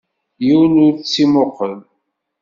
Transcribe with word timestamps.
Yiwen 0.45 0.75
ur 0.85 0.93
tt-ittmuqqul. 0.93 1.75